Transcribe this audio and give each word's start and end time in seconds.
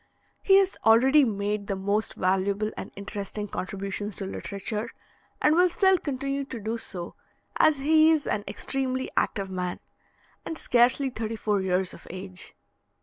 He 0.41 0.55
has 0.55 0.77
already 0.83 1.23
made 1.23 1.67
the 1.67 1.75
most 1.75 2.15
valuable 2.15 2.71
and 2.75 2.91
interesting 2.95 3.47
contributions 3.47 4.15
to 4.15 4.25
literature, 4.25 4.89
and 5.39 5.53
will 5.53 5.69
still 5.69 5.99
continue 5.99 6.43
to 6.43 6.59
do 6.59 6.79
so, 6.79 7.13
as 7.59 7.77
he 7.77 8.09
is 8.11 8.25
an 8.25 8.43
extremely 8.47 9.11
active 9.15 9.51
man, 9.51 9.79
and 10.43 10.57
scarcely 10.57 11.11
thirty 11.11 11.35
four 11.35 11.61
years 11.61 11.93
of 11.93 12.07
age. 12.09 12.55